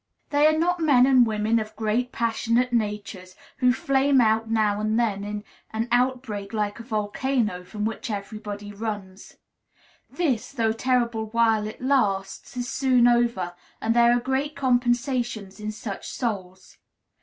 They 0.31 0.47
are 0.47 0.57
not 0.57 0.79
men 0.79 1.05
and 1.05 1.27
women 1.27 1.59
of 1.59 1.75
great 1.75 2.11
passionate 2.11 2.73
natures, 2.73 3.35
who 3.57 3.71
flame 3.71 4.19
out 4.19 4.49
now 4.49 4.79
and 4.81 4.99
then 4.99 5.23
in 5.23 5.43
an 5.69 5.87
outbreak 5.91 6.53
like 6.53 6.79
a 6.79 6.83
volcano, 6.83 7.63
from 7.63 7.85
which 7.85 8.09
everybody 8.09 8.71
runs. 8.73 9.37
This, 10.09 10.51
though 10.53 10.73
terrible 10.73 11.27
while 11.27 11.67
it 11.67 11.83
lasts, 11.83 12.57
is 12.57 12.67
soon 12.67 13.07
over, 13.07 13.53
and 13.79 13.95
there 13.95 14.11
are 14.11 14.19
great 14.19 14.55
compensations 14.55 15.59
in 15.59 15.71
such 15.71 16.09
souls. 16.09 16.79